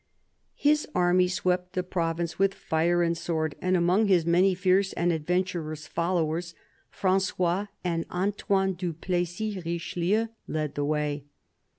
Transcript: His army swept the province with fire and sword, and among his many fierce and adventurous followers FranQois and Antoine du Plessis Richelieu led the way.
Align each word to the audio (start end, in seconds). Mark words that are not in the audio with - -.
His 0.55 0.87
army 0.95 1.27
swept 1.27 1.73
the 1.73 1.83
province 1.83 2.39
with 2.39 2.55
fire 2.55 3.03
and 3.03 3.15
sword, 3.15 3.53
and 3.61 3.77
among 3.77 4.07
his 4.07 4.25
many 4.25 4.55
fierce 4.55 4.93
and 4.93 5.11
adventurous 5.11 5.85
followers 5.85 6.55
FranQois 6.91 7.67
and 7.83 8.07
Antoine 8.09 8.73
du 8.73 8.93
Plessis 8.93 9.63
Richelieu 9.63 10.29
led 10.47 10.73
the 10.73 10.85
way. 10.85 11.25